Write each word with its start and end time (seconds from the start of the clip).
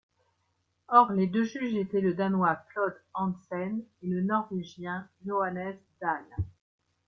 Or 0.89 1.11
les 1.13 1.27
deux 1.27 1.43
juges 1.43 1.75
étaient 1.75 2.01
le 2.01 2.15
Danois 2.15 2.55
Clod 2.73 2.99
Hansen 3.13 3.83
et 4.01 4.07
le 4.07 4.21
Norvégien 4.23 5.07
Johannes 5.27 5.77
Dahl. 6.01 6.25